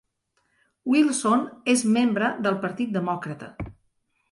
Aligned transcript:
Wilson 0.93 1.43
és 1.75 1.85
membre 1.99 2.33
del 2.49 2.59
Partit 2.67 2.99
Demòcrata. 2.99 3.55